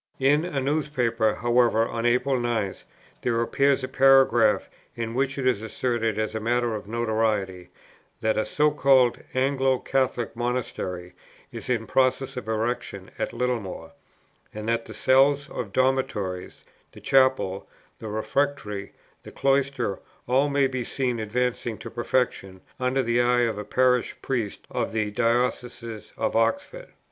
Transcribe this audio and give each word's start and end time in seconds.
"In" 0.17 0.45
[a 0.45 0.59
newspaper] 0.59 1.35
"however, 1.35 1.83
of 1.85 2.05
April 2.07 2.39
9, 2.39 2.73
there 3.21 3.39
appears 3.39 3.83
a 3.83 3.87
paragraph 3.87 4.67
in 4.95 5.13
which 5.13 5.37
it 5.37 5.45
is 5.45 5.61
asserted, 5.61 6.17
as 6.17 6.33
a 6.33 6.39
matter 6.39 6.73
of 6.73 6.87
notoriety, 6.87 7.69
that 8.19 8.35
a 8.35 8.43
'so 8.43 8.71
called 8.71 9.19
Anglo 9.35 9.77
Catholic 9.77 10.35
Monastery 10.35 11.13
is 11.51 11.69
in 11.69 11.85
process 11.85 12.35
of 12.35 12.47
erection 12.47 13.11
at 13.19 13.31
Littlemore, 13.31 13.91
and 14.51 14.67
that 14.69 14.85
the 14.87 14.95
cells 14.95 15.47
of 15.51 15.71
dormitories, 15.71 16.65
the 16.93 16.99
chapel, 16.99 17.69
the 17.99 18.07
refectory, 18.07 18.93
the 19.21 19.31
cloisters 19.31 19.99
all 20.25 20.49
may 20.49 20.65
be 20.65 20.83
seen 20.83 21.19
advancing 21.19 21.77
to 21.77 21.91
perfection, 21.91 22.61
under 22.79 23.03
the 23.03 23.21
eye 23.21 23.41
of 23.41 23.59
a 23.59 23.63
Parish 23.63 24.15
Priest 24.23 24.65
of 24.71 24.93
the 24.93 25.11
Diocese 25.11 26.11
of 26.17 26.35
Oxford.' 26.35 26.91